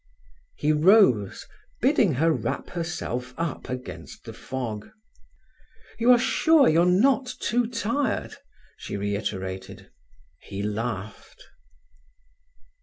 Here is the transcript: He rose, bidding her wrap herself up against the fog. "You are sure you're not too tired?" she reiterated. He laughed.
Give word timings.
He 0.55 0.71
rose, 0.71 1.45
bidding 1.79 2.13
her 2.15 2.31
wrap 2.31 2.71
herself 2.71 3.35
up 3.37 3.69
against 3.69 4.23
the 4.25 4.33
fog. 4.33 4.89
"You 5.99 6.11
are 6.11 6.17
sure 6.17 6.67
you're 6.67 6.87
not 6.87 7.27
too 7.39 7.67
tired?" 7.67 8.37
she 8.77 8.97
reiterated. 8.97 9.91
He 10.39 10.63
laughed. 10.63 11.43